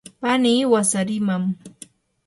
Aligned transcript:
pani 0.21 0.55
wasariman. 0.71 1.43